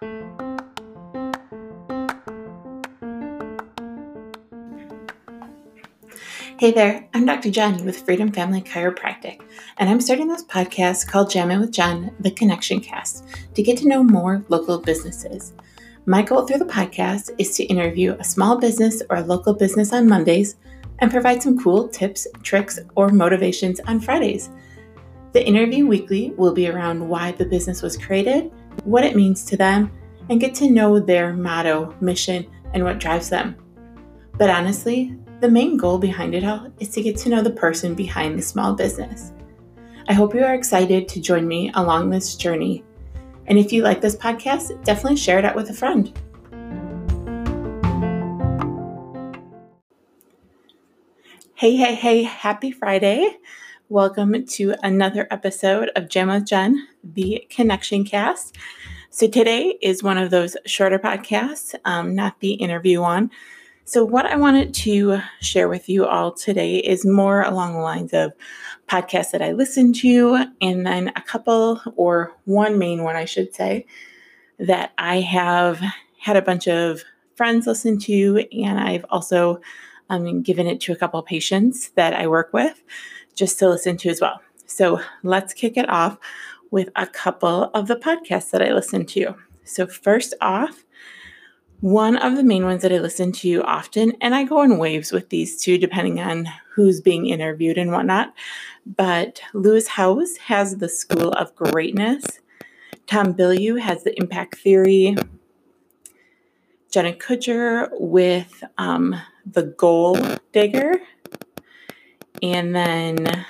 Hey 0.00 0.08
there, 6.72 7.06
I'm 7.12 7.26
Dr. 7.26 7.50
Jen 7.50 7.84
with 7.84 8.06
Freedom 8.06 8.32
Family 8.32 8.62
Chiropractic, 8.62 9.42
and 9.76 9.90
I'm 9.90 10.00
starting 10.00 10.28
this 10.28 10.44
podcast 10.44 11.06
called 11.06 11.28
Jamming 11.28 11.60
with 11.60 11.72
Jen, 11.72 12.14
the 12.18 12.30
Connection 12.30 12.80
Cast, 12.80 13.26
to 13.54 13.62
get 13.62 13.76
to 13.76 13.88
know 13.88 14.02
more 14.02 14.42
local 14.48 14.78
businesses. 14.78 15.52
My 16.06 16.22
goal 16.22 16.46
through 16.46 16.60
the 16.60 16.64
podcast 16.64 17.32
is 17.36 17.54
to 17.56 17.64
interview 17.64 18.16
a 18.18 18.24
small 18.24 18.56
business 18.56 19.02
or 19.10 19.16
a 19.16 19.22
local 19.22 19.52
business 19.52 19.92
on 19.92 20.08
Mondays 20.08 20.56
and 21.00 21.10
provide 21.10 21.42
some 21.42 21.62
cool 21.62 21.88
tips, 21.88 22.26
tricks, 22.42 22.78
or 22.94 23.10
motivations 23.10 23.80
on 23.80 24.00
Fridays. 24.00 24.48
The 25.32 25.46
interview 25.46 25.86
weekly 25.86 26.30
will 26.38 26.54
be 26.54 26.68
around 26.68 27.06
why 27.06 27.32
the 27.32 27.44
business 27.44 27.82
was 27.82 27.98
created, 27.98 28.50
what 28.84 29.04
it 29.04 29.16
means 29.16 29.44
to 29.44 29.56
them, 29.56 29.90
and 30.28 30.40
get 30.40 30.54
to 30.56 30.70
know 30.70 31.00
their 31.00 31.32
motto, 31.32 31.94
mission, 32.00 32.46
and 32.72 32.84
what 32.84 32.98
drives 32.98 33.28
them. 33.28 33.56
But 34.38 34.50
honestly, 34.50 35.16
the 35.40 35.50
main 35.50 35.76
goal 35.76 35.98
behind 35.98 36.34
it 36.34 36.44
all 36.44 36.72
is 36.78 36.90
to 36.90 37.02
get 37.02 37.16
to 37.18 37.28
know 37.28 37.42
the 37.42 37.50
person 37.50 37.94
behind 37.94 38.38
the 38.38 38.42
small 38.42 38.74
business. 38.74 39.32
I 40.08 40.12
hope 40.12 40.34
you 40.34 40.44
are 40.44 40.54
excited 40.54 41.08
to 41.08 41.20
join 41.20 41.46
me 41.48 41.70
along 41.74 42.10
this 42.10 42.34
journey. 42.36 42.84
And 43.46 43.58
if 43.58 43.72
you 43.72 43.82
like 43.82 44.00
this 44.00 44.16
podcast, 44.16 44.84
definitely 44.84 45.16
share 45.16 45.38
it 45.38 45.44
out 45.44 45.56
with 45.56 45.70
a 45.70 45.74
friend. 45.74 46.12
Hey, 51.54 51.76
hey, 51.76 51.94
hey, 51.94 52.22
happy 52.22 52.70
Friday. 52.70 53.36
Welcome 53.90 54.46
to 54.46 54.76
another 54.84 55.26
episode 55.32 55.90
of 55.96 56.08
Jam 56.08 56.28
with 56.28 56.46
Jen, 56.46 56.86
the 57.02 57.44
Connection 57.50 58.04
Cast. 58.04 58.56
So 59.10 59.26
today 59.26 59.78
is 59.82 60.00
one 60.00 60.16
of 60.16 60.30
those 60.30 60.56
shorter 60.64 61.00
podcasts, 61.00 61.74
um, 61.84 62.14
not 62.14 62.38
the 62.38 62.52
interview 62.52 63.00
one. 63.00 63.32
So, 63.84 64.04
what 64.04 64.26
I 64.26 64.36
wanted 64.36 64.74
to 64.74 65.18
share 65.40 65.68
with 65.68 65.88
you 65.88 66.06
all 66.06 66.30
today 66.30 66.76
is 66.76 67.04
more 67.04 67.42
along 67.42 67.72
the 67.72 67.80
lines 67.80 68.12
of 68.12 68.32
podcasts 68.88 69.32
that 69.32 69.42
I 69.42 69.50
listen 69.50 69.92
to, 69.94 70.44
and 70.62 70.86
then 70.86 71.08
a 71.16 71.22
couple, 71.22 71.82
or 71.96 72.32
one 72.44 72.78
main 72.78 73.02
one, 73.02 73.16
I 73.16 73.24
should 73.24 73.52
say, 73.52 73.86
that 74.60 74.92
I 74.98 75.18
have 75.18 75.82
had 76.16 76.36
a 76.36 76.42
bunch 76.42 76.68
of 76.68 77.02
friends 77.34 77.66
listen 77.66 77.98
to, 78.02 78.46
and 78.52 78.78
I've 78.78 79.04
also 79.10 79.60
um, 80.10 80.42
given 80.42 80.68
it 80.68 80.80
to 80.82 80.92
a 80.92 80.96
couple 80.96 81.18
of 81.18 81.26
patients 81.26 81.88
that 81.96 82.14
I 82.14 82.28
work 82.28 82.52
with 82.52 82.80
just 83.40 83.58
to 83.58 83.68
listen 83.68 83.96
to 83.96 84.10
as 84.10 84.20
well. 84.20 84.40
So, 84.66 85.00
let's 85.24 85.52
kick 85.52 85.76
it 85.76 85.88
off 85.88 86.18
with 86.70 86.90
a 86.94 87.06
couple 87.06 87.64
of 87.74 87.88
the 87.88 87.96
podcasts 87.96 88.50
that 88.50 88.62
I 88.62 88.72
listen 88.72 89.04
to. 89.06 89.34
So, 89.64 89.86
first 89.86 90.34
off, 90.40 90.84
one 91.80 92.16
of 92.18 92.36
the 92.36 92.44
main 92.44 92.64
ones 92.64 92.82
that 92.82 92.92
I 92.92 92.98
listen 92.98 93.32
to 93.32 93.62
often, 93.62 94.12
and 94.20 94.34
I 94.34 94.44
go 94.44 94.60
in 94.60 94.76
waves 94.76 95.12
with 95.12 95.30
these 95.30 95.60
two 95.60 95.78
depending 95.78 96.20
on 96.20 96.46
who's 96.74 97.00
being 97.00 97.26
interviewed 97.26 97.78
and 97.78 97.90
whatnot. 97.90 98.34
But 98.84 99.40
Lewis 99.54 99.88
Howes 99.88 100.36
has 100.36 100.76
the 100.76 100.88
School 100.90 101.32
of 101.32 101.54
Greatness. 101.56 102.40
Tom 103.06 103.32
Bilyeu 103.32 103.80
has 103.80 104.04
the 104.04 104.16
Impact 104.20 104.58
Theory. 104.58 105.16
Jenna 106.90 107.12
Kutcher 107.12 107.88
with 107.92 108.62
um, 108.76 109.16
the 109.46 109.62
Goal 109.62 110.18
Digger. 110.52 111.00
And 112.42 112.74
then 112.74 113.46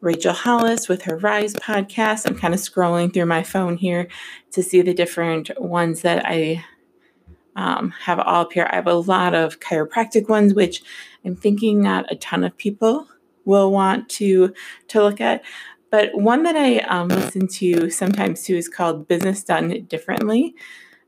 Rachel 0.00 0.32
Hollis 0.32 0.88
with 0.88 1.02
her 1.02 1.16
Rise 1.16 1.54
podcast. 1.54 2.26
I'm 2.26 2.38
kind 2.38 2.54
of 2.54 2.60
scrolling 2.60 3.12
through 3.12 3.26
my 3.26 3.42
phone 3.42 3.76
here 3.76 4.08
to 4.52 4.62
see 4.62 4.82
the 4.82 4.94
different 4.94 5.50
ones 5.60 6.02
that 6.02 6.24
I 6.24 6.64
um, 7.56 7.90
have 8.02 8.20
all 8.20 8.42
up 8.42 8.52
here. 8.52 8.68
I 8.70 8.76
have 8.76 8.86
a 8.86 8.94
lot 8.94 9.34
of 9.34 9.60
chiropractic 9.60 10.28
ones, 10.28 10.54
which 10.54 10.82
I'm 11.24 11.34
thinking 11.34 11.82
not 11.82 12.10
a 12.12 12.16
ton 12.16 12.44
of 12.44 12.56
people 12.56 13.08
will 13.44 13.72
want 13.72 14.08
to 14.10 14.52
to 14.88 15.02
look 15.02 15.20
at. 15.20 15.42
But 15.90 16.10
one 16.14 16.42
that 16.42 16.56
I 16.56 16.78
um, 16.80 17.08
listen 17.08 17.48
to 17.48 17.90
sometimes 17.90 18.42
too 18.42 18.56
is 18.56 18.68
called 18.68 19.08
Business 19.08 19.42
Done 19.42 19.86
Differently 19.88 20.54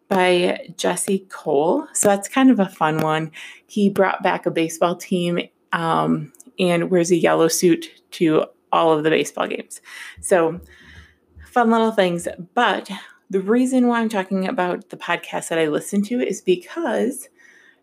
by 0.08 0.66
Jesse 0.76 1.26
Cole. 1.28 1.86
So 1.92 2.08
that's 2.08 2.28
kind 2.28 2.50
of 2.50 2.58
a 2.58 2.68
fun 2.68 2.98
one. 2.98 3.30
He 3.66 3.90
brought 3.90 4.22
back 4.22 4.46
a 4.46 4.50
baseball 4.50 4.96
team 4.96 5.40
um, 5.72 6.32
and 6.58 6.90
wears 6.90 7.10
a 7.10 7.16
yellow 7.16 7.48
suit 7.48 7.90
to 8.12 8.44
all 8.72 8.92
of 8.92 9.04
the 9.04 9.10
baseball 9.10 9.46
games. 9.46 9.80
So 10.20 10.60
fun 11.46 11.70
little 11.70 11.92
things. 11.92 12.28
But 12.54 12.90
the 13.30 13.40
reason 13.40 13.86
why 13.86 14.00
I'm 14.00 14.08
talking 14.08 14.46
about 14.48 14.90
the 14.90 14.96
podcast 14.96 15.48
that 15.48 15.58
I 15.58 15.68
listen 15.68 16.02
to 16.04 16.20
is 16.20 16.40
because 16.40 17.28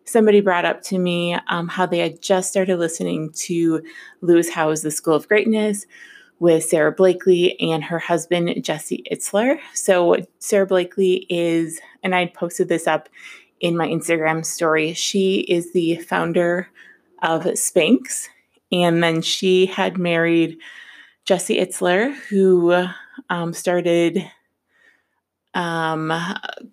somebody 0.04 0.40
brought 0.40 0.64
up 0.64 0.82
to 0.82 0.98
me 0.98 1.36
um, 1.48 1.68
how 1.68 1.86
they 1.86 1.98
had 1.98 2.22
just 2.22 2.50
started 2.50 2.78
listening 2.78 3.30
to 3.32 3.82
Lewis 4.20 4.50
Howes 4.50 4.82
The 4.82 4.90
School 4.90 5.14
of 5.14 5.28
Greatness 5.28 5.86
with 6.38 6.64
Sara 6.64 6.92
Blakely 6.92 7.58
and 7.60 7.82
her 7.84 7.98
husband, 7.98 8.62
Jesse 8.62 9.04
Itzler. 9.10 9.58
So, 9.72 10.16
Sara 10.38 10.66
Blakely 10.66 11.26
is, 11.28 11.80
and 12.02 12.14
I 12.14 12.26
posted 12.26 12.68
this 12.68 12.86
up 12.86 13.08
in 13.60 13.76
my 13.76 13.88
Instagram 13.88 14.44
story, 14.44 14.92
she 14.92 15.40
is 15.40 15.72
the 15.72 15.96
founder 15.96 16.68
of 17.22 17.42
Spanx. 17.42 18.28
And 18.72 19.02
then 19.02 19.22
she 19.22 19.66
had 19.66 19.98
married 19.98 20.58
Jesse 21.24 21.58
Itzler, 21.58 22.14
who 22.28 22.86
um, 23.30 23.52
started 23.52 24.30
um, 25.56 26.12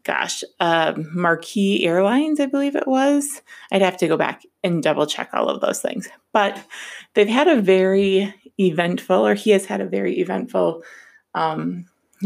gosh, 0.04 0.44
uh, 0.60 0.94
Marquis 1.14 1.86
Airlines, 1.86 2.42
I 2.42 2.48
believe 2.48 2.76
it 2.76 2.88
was. 2.88 3.42
I'd 3.72 3.82
have 3.82 3.96
to 3.98 4.10
go 4.10 4.18
back 4.18 4.44
and 4.62 4.84
double 4.84 5.08
check 5.08 5.30
all 5.34 5.48
of 5.48 5.62
those 5.62 5.82
things. 5.82 6.10
But 6.34 6.62
they've 7.14 7.26
had 7.26 7.48
a 7.48 7.62
very 7.62 8.36
eventful, 8.60 9.26
or 9.26 9.36
he 9.36 9.52
has 9.52 9.66
had 9.66 9.80
a 9.80 9.86
very 9.86 10.20
eventful 10.20 10.84
um, 11.34 11.86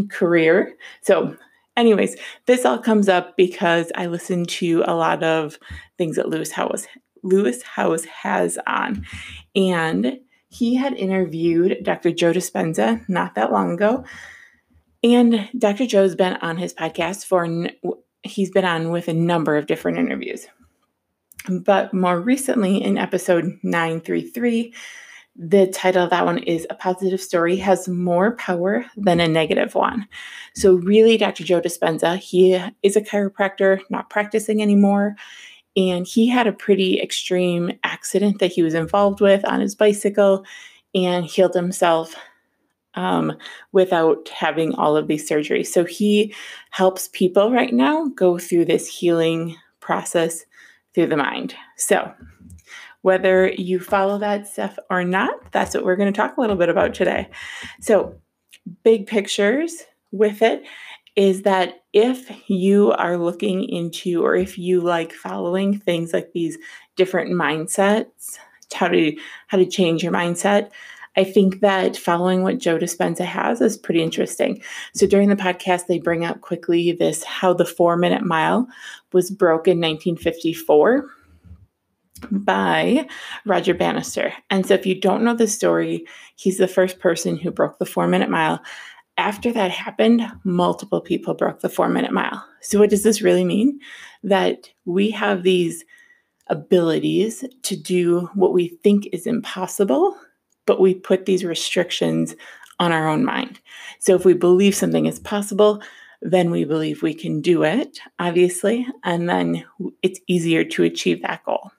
career. 0.09 0.75
So, 1.01 1.37
anyways, 1.77 2.17
this 2.47 2.65
all 2.65 2.79
comes 2.79 3.07
up 3.07 3.37
because 3.37 3.91
I 3.93 4.07
listened 4.07 4.49
to 4.49 4.83
a 4.87 4.95
lot 4.95 5.21
of 5.21 5.59
things 5.99 6.15
that 6.15 6.29
Lewis 6.29 6.51
Howes 6.51 6.87
Lewis 7.23 7.61
Howes 7.63 8.05
has 8.05 8.57
on, 8.67 9.05
and 9.55 10.19
he 10.49 10.75
had 10.75 10.93
interviewed 10.93 11.79
Dr. 11.83 12.11
Joe 12.11 12.31
Dispenza 12.31 13.07
not 13.09 13.35
that 13.35 13.51
long 13.51 13.71
ago 13.71 14.05
and 15.03 15.49
Dr. 15.57 15.85
Joe's 15.85 16.15
been 16.15 16.33
on 16.37 16.57
his 16.57 16.73
podcast 16.73 17.25
for, 17.25 17.47
he's 18.23 18.51
been 18.51 18.65
on 18.65 18.89
with 18.89 19.07
a 19.07 19.13
number 19.13 19.55
of 19.55 19.67
different 19.67 19.99
interviews. 19.99 20.47
But 21.49 21.93
more 21.93 22.19
recently, 22.19 22.83
in 22.83 22.97
episode 22.97 23.57
933, 23.63 24.73
the 25.35 25.67
title 25.67 26.03
of 26.03 26.09
that 26.09 26.25
one 26.25 26.39
is 26.39 26.65
A 26.69 26.75
Positive 26.75 27.21
Story 27.21 27.57
Has 27.57 27.87
More 27.87 28.35
Power 28.35 28.85
Than 28.97 29.19
a 29.19 29.27
Negative 29.27 29.73
One. 29.75 30.07
So, 30.55 30.73
really, 30.73 31.15
Dr. 31.15 31.43
Joe 31.43 31.61
Dispenza, 31.61 32.17
he 32.17 32.61
is 32.81 32.95
a 32.95 33.01
chiropractor, 33.01 33.79
not 33.89 34.09
practicing 34.09 34.61
anymore. 34.61 35.15
And 35.77 36.05
he 36.07 36.27
had 36.27 36.47
a 36.47 36.51
pretty 36.51 36.99
extreme 36.99 37.71
accident 37.83 38.39
that 38.39 38.51
he 38.51 38.63
was 38.63 38.73
involved 38.73 39.21
with 39.21 39.45
on 39.45 39.61
his 39.61 39.75
bicycle 39.75 40.43
and 40.93 41.25
healed 41.25 41.53
himself 41.53 42.15
um, 42.95 43.37
without 43.71 44.27
having 44.29 44.73
all 44.73 44.97
of 44.97 45.07
these 45.07 45.29
surgeries. 45.29 45.67
So 45.67 45.85
he 45.85 46.33
helps 46.71 47.09
people 47.09 47.51
right 47.51 47.71
now 47.71 48.07
go 48.15 48.39
through 48.39 48.65
this 48.65 48.87
healing 48.87 49.55
process 49.79 50.45
through 50.95 51.07
the 51.07 51.17
mind. 51.17 51.53
So 51.77 52.11
whether 53.03 53.49
you 53.51 53.79
follow 53.79 54.17
that 54.17 54.47
stuff 54.47 54.77
or 54.89 55.03
not, 55.03 55.51
that's 55.51 55.75
what 55.75 55.85
we're 55.85 55.95
going 55.95 56.11
to 56.11 56.17
talk 56.17 56.35
a 56.35 56.41
little 56.41 56.55
bit 56.55 56.69
about 56.69 56.93
today. 56.93 57.29
So, 57.79 58.19
big 58.83 59.07
pictures 59.07 59.83
with 60.11 60.41
it 60.41 60.63
is 61.17 61.41
that 61.41 61.81
if 61.93 62.31
you 62.47 62.91
are 62.91 63.17
looking 63.17 63.67
into 63.67 64.23
or 64.23 64.35
if 64.35 64.57
you 64.57 64.79
like 64.79 65.11
following 65.11 65.77
things 65.77 66.13
like 66.13 66.31
these 66.31 66.57
different 66.95 67.31
mindsets, 67.31 68.37
how 68.73 68.87
to 68.87 69.17
how 69.47 69.57
to 69.57 69.65
change 69.65 70.03
your 70.03 70.13
mindset, 70.13 70.69
I 71.15 71.23
think 71.23 71.61
that 71.61 71.97
following 71.97 72.43
what 72.43 72.59
Joe 72.59 72.77
Dispenza 72.77 73.25
has 73.25 73.59
is 73.59 73.75
pretty 73.75 74.03
interesting. 74.03 74.61
So 74.93 75.07
during 75.07 75.29
the 75.29 75.35
podcast, 75.35 75.87
they 75.87 75.97
bring 75.97 76.23
up 76.23 76.41
quickly 76.41 76.91
this 76.91 77.23
how 77.23 77.53
the 77.53 77.65
four 77.65 77.97
minute 77.97 78.23
mile 78.23 78.67
was 79.11 79.31
broke 79.31 79.67
in 79.67 79.81
1954 79.81 81.09
by 82.29 83.07
Roger 83.45 83.73
Bannister. 83.73 84.33
And 84.51 84.67
so 84.67 84.75
if 84.75 84.85
you 84.85 84.99
don't 84.99 85.23
know 85.23 85.35
the 85.35 85.47
story, 85.47 86.05
he's 86.35 86.57
the 86.59 86.67
first 86.67 86.99
person 86.99 87.37
who 87.37 87.49
broke 87.49 87.79
the 87.79 87.85
four 87.85 88.07
minute 88.07 88.29
mile. 88.29 88.61
After 89.17 89.51
that 89.51 89.71
happened, 89.71 90.21
multiple 90.43 91.01
people 91.01 91.33
broke 91.33 91.61
the 91.61 91.69
four 91.69 91.89
minute 91.89 92.13
mile. 92.13 92.45
So, 92.61 92.79
what 92.79 92.89
does 92.89 93.03
this 93.03 93.21
really 93.21 93.43
mean? 93.43 93.79
That 94.23 94.69
we 94.85 95.11
have 95.11 95.43
these 95.43 95.83
abilities 96.47 97.43
to 97.63 97.75
do 97.75 98.29
what 98.33 98.53
we 98.53 98.69
think 98.83 99.07
is 99.11 99.27
impossible 99.27 100.17
but 100.67 100.79
we 100.79 100.93
put 100.93 101.25
these 101.25 101.43
restrictions 101.43 102.35
on 102.79 102.91
our 102.91 103.07
own 103.07 103.25
mind. 103.25 103.59
So 103.97 104.13
if 104.13 104.23
we 104.23 104.35
believe 104.35 104.75
something 104.75 105.07
is 105.07 105.17
possible, 105.17 105.81
then 106.21 106.51
we 106.51 106.65
believe 106.65 107.01
we 107.01 107.15
can 107.15 107.41
do 107.41 107.63
it, 107.63 107.99
obviously, 108.19 108.85
and 109.03 109.27
then 109.27 109.65
it's 110.03 110.19
easier 110.27 110.63
to 110.63 110.83
achieve 110.83 111.23
that 111.23 111.43
goal. 111.43 111.71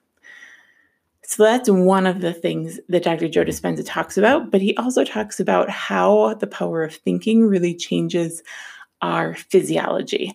So 1.29 1.43
that's 1.43 1.69
one 1.69 2.07
of 2.07 2.21
the 2.21 2.33
things 2.33 2.79
that 2.89 3.03
Dr. 3.03 3.29
Joe 3.29 3.45
Dispenza 3.45 3.85
talks 3.85 4.17
about, 4.17 4.49
but 4.49 4.61
he 4.61 4.75
also 4.77 5.03
talks 5.03 5.39
about 5.39 5.69
how 5.69 6.33
the 6.33 6.47
power 6.47 6.83
of 6.83 6.95
thinking 6.95 7.45
really 7.45 7.75
changes 7.75 8.41
our 9.03 9.35
physiology. 9.35 10.33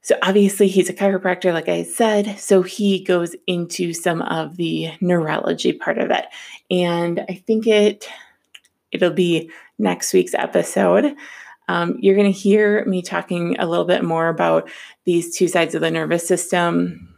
So, 0.00 0.16
obviously, 0.22 0.68
he's 0.68 0.88
a 0.88 0.94
chiropractor, 0.94 1.52
like 1.52 1.68
I 1.68 1.82
said. 1.82 2.38
So, 2.38 2.62
he 2.62 3.04
goes 3.04 3.36
into 3.46 3.92
some 3.92 4.22
of 4.22 4.56
the 4.56 4.90
neurology 5.02 5.74
part 5.74 5.98
of 5.98 6.10
it. 6.10 6.24
And 6.70 7.20
I 7.28 7.34
think 7.34 7.66
it 7.66 8.08
it'll 8.92 9.10
be 9.10 9.50
next 9.78 10.14
week's 10.14 10.32
episode. 10.32 11.14
Um, 11.68 11.98
you're 12.00 12.16
going 12.16 12.32
to 12.32 12.38
hear 12.38 12.86
me 12.86 13.02
talking 13.02 13.54
a 13.58 13.66
little 13.66 13.84
bit 13.84 14.02
more 14.02 14.28
about 14.28 14.70
these 15.04 15.36
two 15.36 15.46
sides 15.46 15.74
of 15.74 15.82
the 15.82 15.90
nervous 15.90 16.26
system 16.26 17.09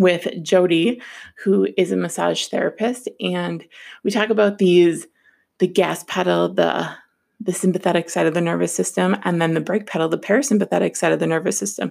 with 0.00 0.26
Jody, 0.42 1.00
who 1.44 1.68
is 1.76 1.92
a 1.92 1.96
massage 1.96 2.46
therapist. 2.46 3.08
And 3.20 3.64
we 4.02 4.10
talk 4.10 4.30
about 4.30 4.58
these 4.58 5.06
the 5.58 5.68
gas 5.68 6.02
pedal, 6.08 6.52
the 6.52 6.90
the 7.42 7.52
sympathetic 7.54 8.10
side 8.10 8.26
of 8.26 8.34
the 8.34 8.40
nervous 8.40 8.74
system, 8.74 9.16
and 9.24 9.40
then 9.40 9.54
the 9.54 9.62
brake 9.62 9.86
pedal, 9.86 10.10
the 10.10 10.18
parasympathetic 10.18 10.94
side 10.94 11.12
of 11.12 11.20
the 11.20 11.26
nervous 11.26 11.56
system, 11.56 11.90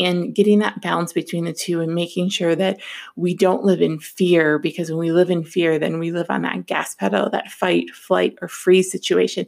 and 0.00 0.34
getting 0.34 0.58
that 0.58 0.82
balance 0.82 1.12
between 1.12 1.44
the 1.44 1.52
two 1.52 1.80
and 1.80 1.94
making 1.94 2.28
sure 2.28 2.56
that 2.56 2.80
we 3.14 3.32
don't 3.32 3.62
live 3.62 3.80
in 3.80 4.00
fear 4.00 4.58
because 4.58 4.90
when 4.90 4.98
we 4.98 5.12
live 5.12 5.30
in 5.30 5.44
fear, 5.44 5.78
then 5.78 6.00
we 6.00 6.10
live 6.10 6.26
on 6.28 6.42
that 6.42 6.66
gas 6.66 6.96
pedal, 6.96 7.30
that 7.30 7.52
fight, 7.52 7.90
flight, 7.90 8.36
or 8.42 8.48
freeze 8.48 8.90
situation. 8.90 9.46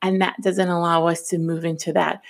And 0.00 0.20
that 0.20 0.36
doesn't 0.40 0.68
allow 0.68 1.08
us 1.08 1.26
to 1.28 1.38
move 1.38 1.64
into 1.64 1.92
that 1.94 2.22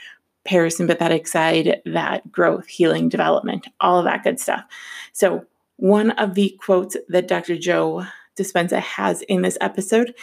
parasympathetic 0.47 1.27
side, 1.27 1.81
that 1.87 2.31
growth, 2.31 2.67
healing, 2.67 3.09
development, 3.09 3.67
all 3.81 3.99
of 3.99 4.05
that 4.05 4.23
good 4.25 4.39
stuff. 4.39 4.65
So, 5.13 5.47
one 5.77 6.13
of 6.13 6.35
the 6.35 6.57
quotes 6.61 6.97
that 7.09 7.27
Dr. 7.27 7.57
Joe 7.57 8.07
Dispenza 8.37 8.81
has 8.81 9.23
in 9.23 9.43
this 9.43 9.59
episode 9.61 10.15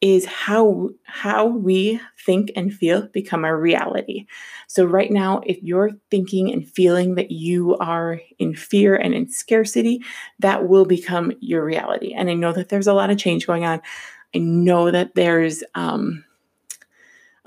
is 0.00 0.26
how 0.26 0.90
how 1.04 1.46
we 1.46 2.00
think 2.24 2.52
and 2.54 2.72
feel 2.72 3.08
become 3.08 3.44
our 3.44 3.58
reality. 3.58 4.26
So 4.68 4.84
right 4.84 5.10
now 5.10 5.40
if 5.44 5.60
you're 5.62 5.90
thinking 6.10 6.52
and 6.52 6.68
feeling 6.68 7.16
that 7.16 7.32
you 7.32 7.76
are 7.78 8.20
in 8.38 8.54
fear 8.54 8.94
and 8.94 9.12
in 9.12 9.28
scarcity, 9.28 10.02
that 10.38 10.68
will 10.68 10.84
become 10.84 11.32
your 11.40 11.64
reality. 11.64 12.14
And 12.14 12.30
I 12.30 12.34
know 12.34 12.52
that 12.52 12.68
there's 12.68 12.86
a 12.86 12.94
lot 12.94 13.10
of 13.10 13.18
change 13.18 13.46
going 13.46 13.64
on. 13.64 13.80
I 14.34 14.38
know 14.38 14.90
that 14.90 15.14
there's 15.16 15.64
um, 15.74 16.24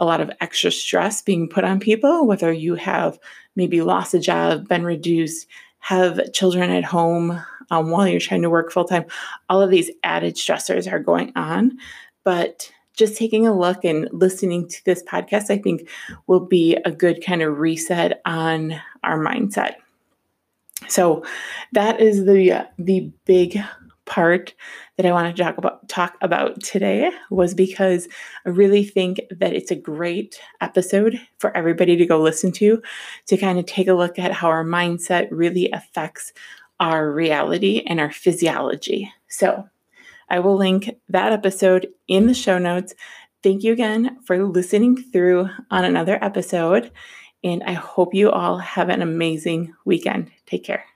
a 0.02 0.06
lot 0.06 0.20
of 0.20 0.32
extra 0.42 0.72
stress 0.72 1.22
being 1.22 1.48
put 1.48 1.64
on 1.64 1.80
people, 1.80 2.26
whether 2.26 2.52
you 2.52 2.76
have 2.76 3.20
maybe 3.56 3.82
lost 3.82 4.14
a 4.16 4.20
job, 4.20 4.68
been 4.68 4.84
reduced, 4.84 5.48
have 5.80 6.34
children 6.34 6.72
at 6.72 6.84
home 6.84 7.40
um, 7.70 7.92
while 7.92 8.08
you're 8.08 8.20
trying 8.20 8.42
to 8.42 8.50
work 8.50 8.72
full 8.72 8.84
time. 8.84 9.06
All 9.48 9.62
of 9.62 9.70
these 9.70 9.92
added 10.04 10.36
stressors 10.36 10.92
are 10.92 11.00
going 11.00 11.32
on. 11.36 11.78
But 12.24 12.72
just 12.98 13.16
taking 13.16 13.48
a 13.48 13.58
look 13.58 13.86
and 13.86 14.10
listening 14.12 14.68
to 14.68 14.86
this 14.86 15.04
podcast, 15.04 15.50
I 15.50 15.58
think 15.60 15.88
will 16.28 16.46
be 16.46 16.76
a 16.84 16.92
good 16.92 17.24
kind 17.24 17.42
of 17.42 17.60
reset 17.60 18.22
on 18.26 18.80
our 19.04 19.18
mindset. 19.18 19.76
So 20.88 21.24
that 21.74 22.02
is 22.02 22.26
the 22.26 22.68
the 22.78 23.12
big 23.26 23.60
part 24.12 24.54
that 24.98 25.06
I 25.06 25.14
want 25.14 25.34
to 25.34 25.42
talk 25.42 25.58
about 25.58 25.88
talk 25.88 26.18
about 26.22 26.62
today 26.62 27.10
was 27.30 27.54
because 27.54 28.10
I 28.46 28.50
really 28.50 28.84
think 28.84 29.22
that 29.32 29.54
it's 29.54 29.72
a 29.72 29.76
great 29.76 30.42
episode 30.60 31.18
for 31.40 31.56
everybody 31.56 31.96
to 31.96 32.06
go 32.06 32.22
listen 32.22 32.52
to 32.54 32.82
to 33.28 33.38
kind 33.38 33.58
of 33.58 33.66
take 33.66 33.88
a 33.88 33.94
look 33.94 34.20
at 34.20 34.34
how 34.34 34.50
our 34.50 34.66
mindset 34.66 35.30
really 35.32 35.72
affects 35.72 36.34
our 36.82 37.10
reality 37.10 37.84
and 37.88 38.02
our 38.02 38.12
physiology. 38.12 39.10
So, 39.30 39.70
I 40.30 40.40
will 40.40 40.58
link 40.58 40.90
that 41.08 41.32
episode 41.32 41.88
in 42.08 42.28
the 42.28 42.34
show 42.34 42.58
notes. 42.58 42.94
Thank 43.44 43.64
you 43.64 43.72
again 43.72 44.18
for 44.26 44.46
listening 44.46 44.98
through 44.98 45.50
on 45.70 45.86
another 45.86 46.22
episode, 46.22 46.92
and 47.46 47.64
I 47.64 47.74
hope 47.74 48.14
you 48.14 48.30
all 48.30 48.58
have 48.58 48.90
an 48.90 49.02
amazing 49.02 49.74
weekend. 49.86 50.32
Take 50.46 50.66
care. 50.66 50.91